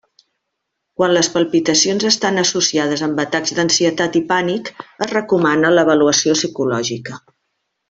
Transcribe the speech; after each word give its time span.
Quan 1.01 1.11
les 1.17 1.27
palpitacions 1.33 2.05
estan 2.09 2.43
associades 2.43 3.03
amb 3.09 3.21
atacs 3.25 3.55
d'ansietat 3.59 4.17
i 4.21 4.23
pànic, 4.33 4.73
es 5.07 5.13
recomana 5.15 5.73
l'avaluació 5.77 6.39
psicològica. 6.41 7.21